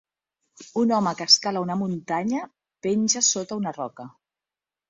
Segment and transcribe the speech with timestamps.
[0.83, 2.41] un home que escala una muntanya
[2.87, 4.09] penja sota una roca